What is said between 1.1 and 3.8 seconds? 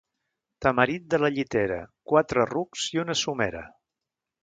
de la Llitera, quatre rucs i una somera.